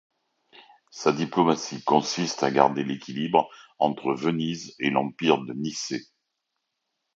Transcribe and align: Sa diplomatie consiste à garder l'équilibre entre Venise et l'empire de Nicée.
Sa 0.89 1.11
diplomatie 1.11 1.83
consiste 1.83 2.41
à 2.41 2.49
garder 2.49 2.83
l'équilibre 2.83 3.51
entre 3.77 4.15
Venise 4.15 4.73
et 4.79 4.89
l'empire 4.89 5.37
de 5.45 5.53
Nicée. 5.53 6.07